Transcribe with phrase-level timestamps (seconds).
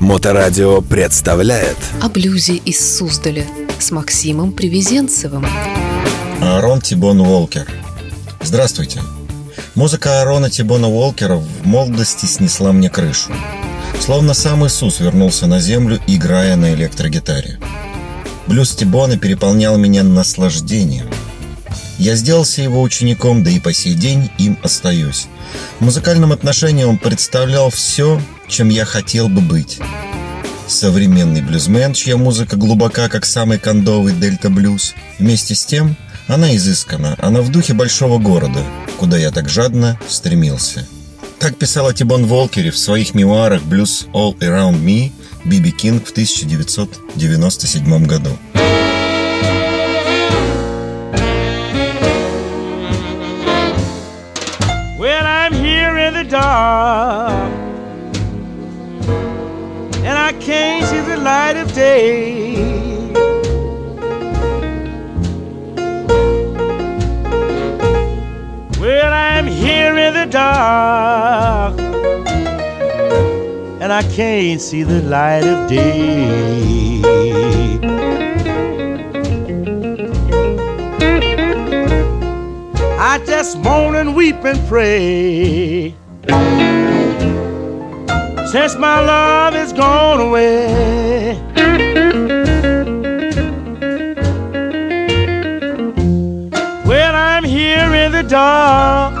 [0.00, 3.46] Моторадио представляет О блюзе из Суздаля
[3.78, 5.46] с Максимом Привезенцевым.
[6.40, 7.70] Аарон Тибон Уолкер.
[8.40, 9.02] Здравствуйте.
[9.74, 13.30] Музыка Аарона Тибона Уолкера в молодости снесла мне крышу.
[14.00, 17.58] Словно сам Иисус вернулся на землю, играя на электрогитаре.
[18.46, 21.10] Блюз Тибона переполнял меня наслаждением.
[22.00, 25.26] Я сделался его учеником, да и по сей день им остаюсь.
[25.80, 28.18] В музыкальном отношении он представлял все,
[28.48, 29.78] чем я хотел бы быть.
[30.66, 34.94] Современный блюзмен, чья музыка глубока, как самый кондовый дельта-блюз.
[35.18, 35.94] Вместе с тем,
[36.26, 38.60] она изыскана, она в духе большого города,
[38.96, 40.88] куда я так жадно стремился.
[41.38, 45.12] Так писала Тибон Волкери в своих мемуарах «Blues All Around Me»
[45.44, 48.38] Биби Кинг в 1997 году.
[56.24, 57.52] The dark,
[60.04, 62.56] and I can't see the light of day.
[68.78, 71.78] Well, I'm here in the dark,
[73.80, 77.00] and I can't see the light of day.
[82.98, 85.94] I just moan and weep and pray.
[88.50, 91.36] Since my love is gone away.
[96.84, 99.14] Well, I'm here in the dark.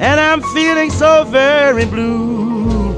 [0.00, 2.94] And I'm feeling so very blue.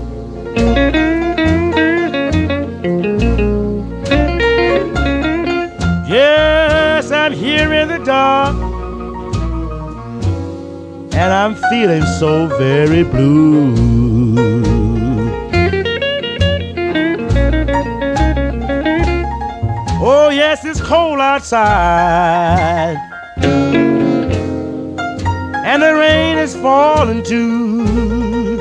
[6.09, 8.66] Yes, I'm here in the dark.
[11.27, 13.74] And I'm feeling so very blue.
[20.00, 22.97] Oh, yes, it's cold outside.
[25.66, 28.60] And the rain is falling too.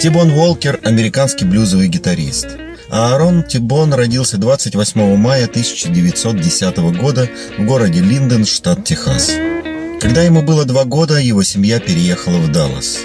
[0.00, 2.58] Тибон Уолкер– американский блюзовый гитарист.
[2.90, 9.30] А Аарон Тибон родился 28 мая 1910 года в городе Линден, штат Техас.
[10.00, 13.00] Когда ему было два года, его семья переехала в Даллас.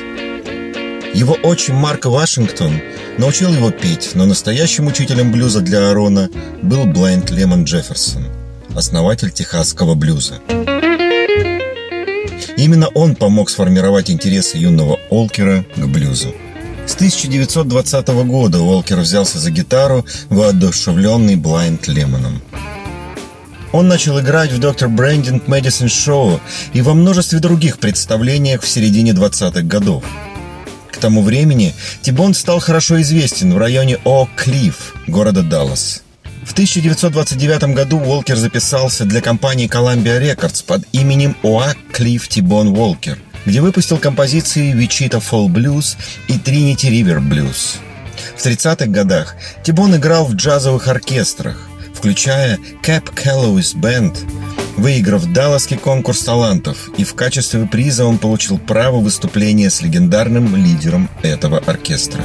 [1.14, 2.80] Его отчим Марк Вашингтон
[3.18, 6.30] научил его петь, но настоящим учителем блюза для Аарона
[6.62, 8.24] был Блайнд Лемон Джефферсон,
[8.76, 10.40] основатель техасского блюза.
[12.58, 16.34] Именно он помог сформировать интересы юного Олкера к блюзу.
[16.88, 22.42] С 1920 года Уолкер взялся за гитару, воодушевленный Блайнд Лемоном.
[23.76, 26.40] Он начал играть в Доктор Брэндинг Мэдисон Шоу
[26.72, 30.06] и во множестве других представлениях в середине 20-х годов.
[30.90, 34.76] К тому времени Тибон стал хорошо известен в районе О'Клифф,
[35.08, 36.04] города Даллас.
[36.46, 43.18] В 1929 году Уолкер записался для компании Columbia Records под именем Оа Клифф Тибон Уолкер,
[43.46, 45.98] где выпустил композиции Wichita Fall Blues
[46.30, 47.76] и Trinity River Blues.
[48.38, 51.68] В 30-х годах Тибон играл в джазовых оркестрах,
[52.06, 54.16] включая Cap Calloway's Band,
[54.78, 61.10] выиграв Далласский конкурс талантов, и в качестве приза он получил право выступления с легендарным лидером
[61.24, 62.22] этого оркестра.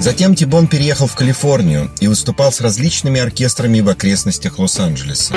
[0.00, 5.32] Затем Тибон переехал в Калифорнию и выступал с различными оркестрами в окрестностях Лос-Анджелеса.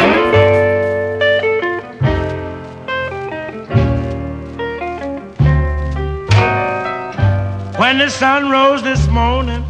[7.80, 9.64] When the sun rose this morning,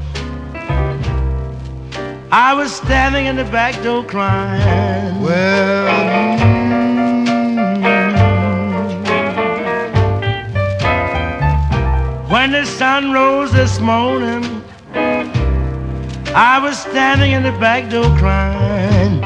[2.37, 5.21] I was standing in the back door crying.
[5.21, 5.87] Well,
[6.27, 6.73] hmm.
[12.29, 14.43] when the sun rose this morning,
[16.35, 19.23] I was standing in the back door crying.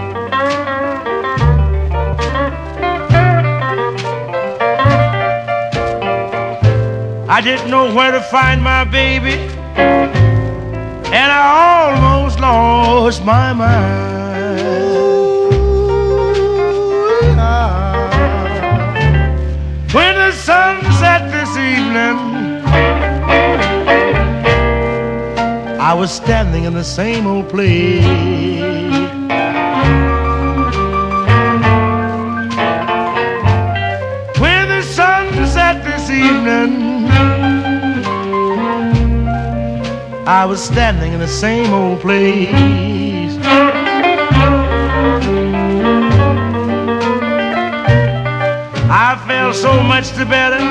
[7.28, 9.39] I didn't know where to find my baby,
[11.12, 14.19] and I almost lost my mind.
[19.91, 22.18] When the sun set this evening,
[25.80, 28.58] I was standing in the same old place.
[40.30, 42.54] I was standing in the same old place.
[48.92, 50.62] I felt so much the better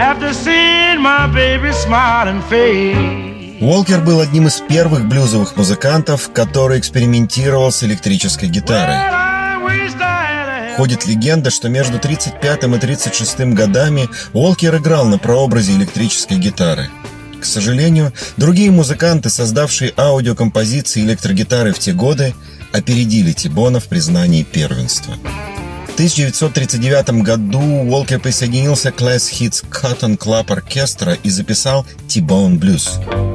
[0.00, 3.60] after seeing my baby's smiling face.
[3.60, 9.21] Уолкер был одним из первых блюзовых музыкантов, который экспериментировал с электрической гитарой.
[10.76, 16.88] Ходит легенда, что между 35 и 36 годами Уолкер играл на прообразе электрической гитары.
[17.40, 22.34] К сожалению, другие музыканты, создавшие аудиокомпозиции электрогитары в те годы,
[22.72, 25.14] опередили Тибона в признании первенства.
[25.88, 33.31] В 1939 году Уолкер присоединился к Class Hits Cotton Club оркестра и записал T-Bone Blues.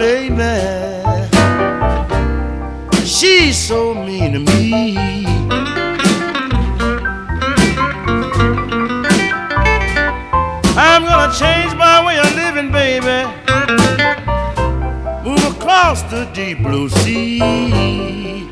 [0.00, 0.56] Baby.
[3.04, 5.24] She's so mean to me.
[10.76, 13.40] I'm gonna change my way of living, baby
[15.24, 18.50] move across the deep blue sea.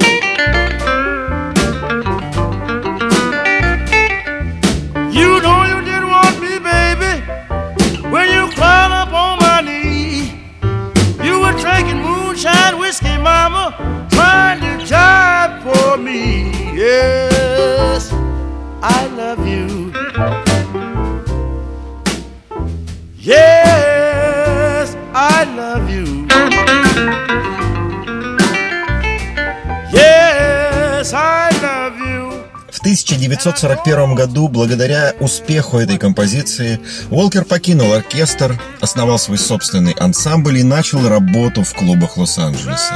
[33.38, 36.80] 1941 году, благодаря успеху этой композиции,
[37.10, 42.94] Уолкер покинул оркестр, основал свой собственный ансамбль и начал работу в клубах Лос-Анджелеса.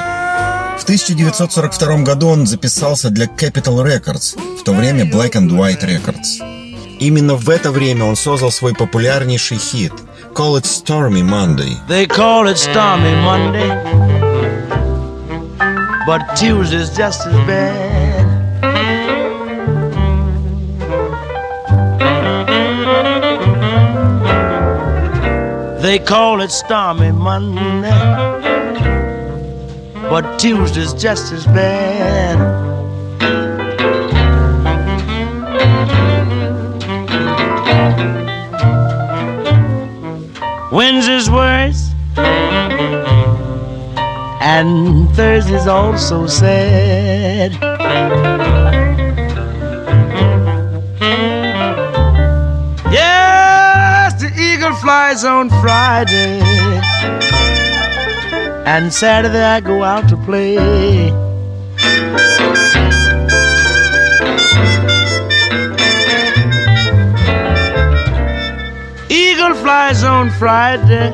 [0.81, 6.99] В 1942 году он записался для Capitol Records, в то время Black and White Records.
[6.99, 9.93] Именно в это время он создал свой популярнейший хит
[10.35, 11.77] Call It Stormy Monday.
[11.89, 13.71] They call it stormy Monday,
[16.05, 18.02] but Tuesday's just as bad.
[25.93, 27.91] They call it stormy Monday,
[30.09, 32.39] but Tuesday's just as bad.
[40.73, 41.91] Wednesday's worse,
[44.41, 47.53] and Thursday's also sad.
[54.93, 56.39] Flies on Friday,
[58.67, 61.07] and Saturday I go out to play.
[69.09, 71.09] Eagle flies on Friday,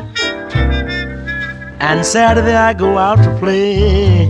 [1.79, 4.27] and Saturday I go out to play.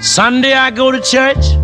[0.00, 1.59] Sunday I go to church,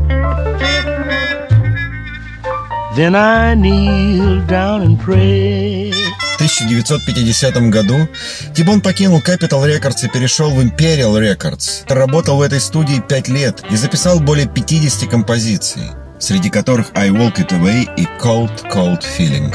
[6.33, 8.09] В 1950 году
[8.55, 11.85] Тибон покинул Capitol Records и перешел в Imperial Records.
[11.93, 15.83] Работал в этой студии 5 лет и записал более 50 композиций,
[16.19, 19.53] среди которых I Walk It Away и Cold Cold Feeling.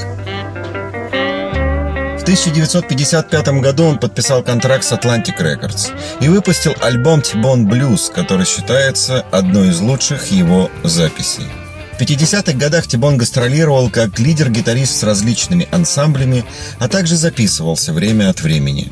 [2.19, 8.45] В 1955 году он подписал контракт с Atlantic Records и выпустил альбом T-Bone Blues, который
[8.45, 11.47] считается одной из лучших его записей.
[12.01, 16.43] В 50-х годах Тибон гастролировал как лидер-гитарист с различными ансамблями,
[16.79, 18.91] а также записывался время от времени.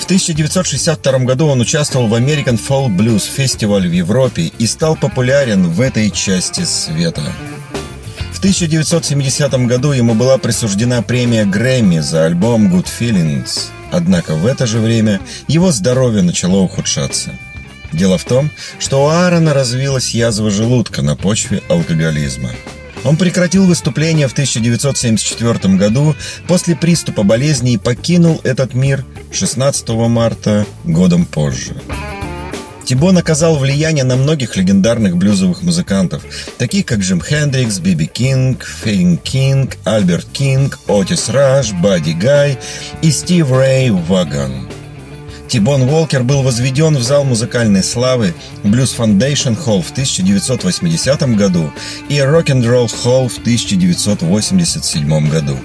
[0.00, 5.68] В 1962 году он участвовал в American Folk Blues Festival в Европе и стал популярен
[5.68, 7.22] в этой части света.
[8.32, 14.66] В 1970 году ему была присуждена премия Грэмми за альбом Good Feelings, однако в это
[14.66, 17.30] же время его здоровье начало ухудшаться.
[17.94, 22.50] Дело в том, что у Аарона развилась язва желудка на почве алкоголизма.
[23.04, 26.16] Он прекратил выступление в 1974 году
[26.48, 31.76] после приступа болезни и покинул этот мир 16 марта годом позже.
[32.84, 36.22] Тибон оказал влияние на многих легендарных блюзовых музыкантов,
[36.58, 42.58] таких как Джими Хендрикс, Би Би Кинг, Фейн Кинг, Альберт Кинг, Отис Раш, Бадди Гай
[43.02, 44.68] и Стив Рэй Ваган.
[45.54, 48.34] Ти-Боун Уокер был возведен в зал музыкальной славы
[48.64, 51.72] Blues Foundation Hall в 1980 году
[52.08, 55.56] и Rock'n'Roll Hall в 1987 году.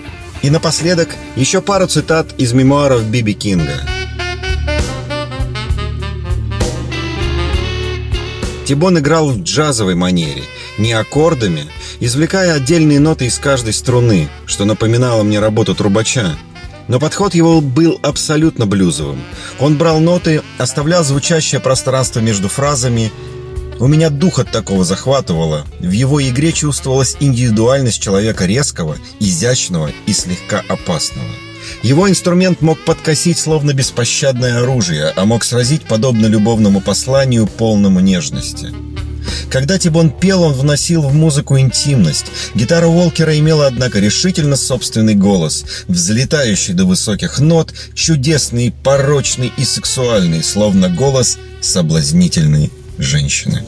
[0.43, 3.81] И напоследок еще пару цитат из мемуаров Би Би Кинга.
[8.67, 10.43] Тибон играл в джазовой манере,
[10.77, 11.63] не аккордами,
[11.99, 16.37] извлекая отдельные ноты из каждой струны, что напоминало мне работу трубача.
[16.89, 19.21] Но подход его был абсолютно блюзовым.
[19.59, 23.11] Он брал ноты, оставлял звучащее пространство между фразами.
[23.79, 25.65] У меня дух от такого захватывало.
[25.79, 31.29] В его игре чувствовалась индивидуальность человека резкого, изящного и слегка опасного.
[31.83, 38.73] Его инструмент мог подкосить словно беспощадное оружие, а мог сразить подобно любовному посланию, полному нежности.
[39.49, 42.25] Когда Тибон пел, он вносил в музыку интимность.
[42.53, 50.43] Гитара Уолкера имела, однако, решительно собственный голос, взлетающий до высоких нот, чудесный, порочный и сексуальный,
[50.43, 53.63] словно голос соблазнительной женщины.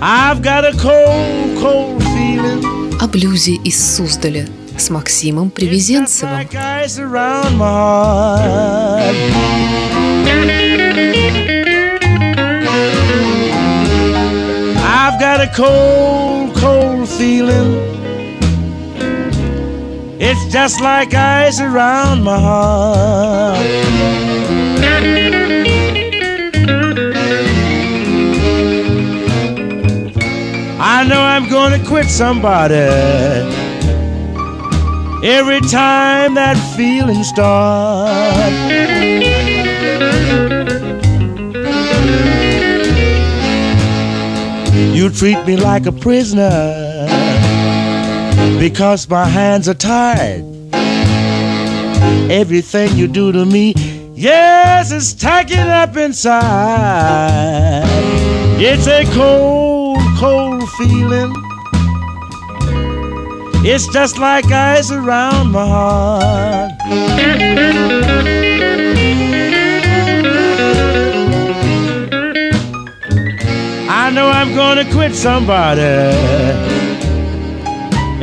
[0.00, 2.98] I've got a cold, cold feeling.
[3.00, 4.46] О блюзе из Суздаля
[4.78, 6.48] с Максимом Привезенцевым.
[15.54, 17.74] Cold, cold feeling.
[20.18, 23.58] It's just like ice around my heart.
[30.78, 32.74] I know I'm gonna quit somebody
[35.24, 38.56] every time that feeling starts.
[44.96, 47.06] You treat me like a prisoner
[48.58, 50.42] because my hands are tied.
[52.30, 53.74] Everything you do to me,
[54.14, 57.84] yes, it's tacking up inside.
[58.58, 61.34] It's a cold, cold feeling
[63.68, 66.70] it's just like ice around my heart.
[74.56, 75.82] Gonna quit somebody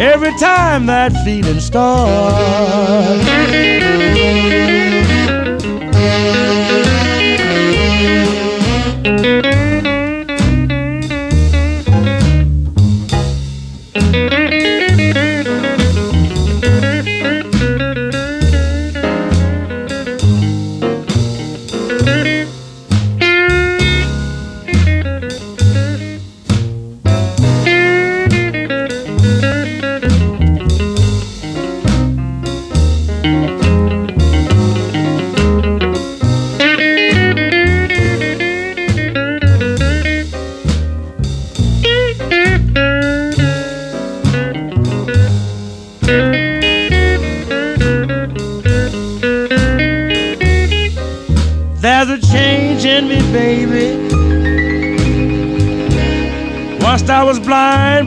[0.02, 3.24] every time that feeling starts.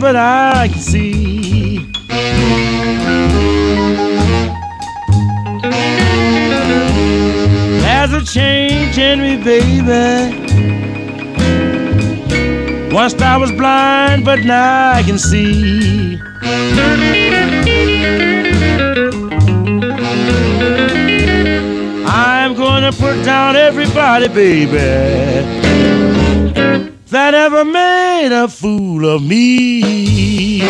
[0.06, 1.78] But I can see.
[7.82, 10.04] There's a change in me, baby.
[12.94, 16.20] Once I was blind, but now I can see.
[22.06, 25.65] I'm gonna put down everybody, baby
[27.16, 30.60] that ever made a fool of me.